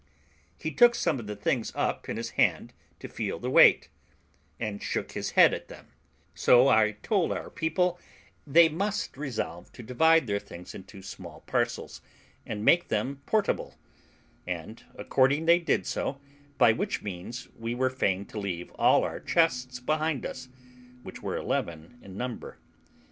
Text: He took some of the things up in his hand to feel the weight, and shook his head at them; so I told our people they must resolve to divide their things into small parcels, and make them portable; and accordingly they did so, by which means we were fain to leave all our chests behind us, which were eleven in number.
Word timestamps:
He 0.57 0.71
took 0.71 0.95
some 0.95 1.19
of 1.19 1.27
the 1.27 1.35
things 1.35 1.71
up 1.75 2.09
in 2.09 2.17
his 2.17 2.31
hand 2.31 2.73
to 2.99 3.07
feel 3.07 3.37
the 3.37 3.51
weight, 3.51 3.87
and 4.59 4.81
shook 4.81 5.11
his 5.11 5.33
head 5.37 5.53
at 5.53 5.67
them; 5.67 5.89
so 6.33 6.67
I 6.67 6.93
told 7.03 7.31
our 7.31 7.51
people 7.51 7.99
they 8.47 8.67
must 8.67 9.15
resolve 9.15 9.71
to 9.73 9.83
divide 9.83 10.25
their 10.25 10.39
things 10.39 10.73
into 10.73 11.03
small 11.03 11.41
parcels, 11.41 12.01
and 12.47 12.65
make 12.65 12.87
them 12.87 13.21
portable; 13.27 13.75
and 14.47 14.83
accordingly 14.95 15.45
they 15.45 15.59
did 15.59 15.85
so, 15.85 16.19
by 16.57 16.71
which 16.71 17.03
means 17.03 17.47
we 17.55 17.75
were 17.75 17.91
fain 17.91 18.25
to 18.25 18.39
leave 18.39 18.71
all 18.79 19.03
our 19.03 19.19
chests 19.19 19.79
behind 19.79 20.25
us, 20.25 20.49
which 21.03 21.21
were 21.21 21.37
eleven 21.37 21.99
in 22.01 22.17
number. 22.17 22.57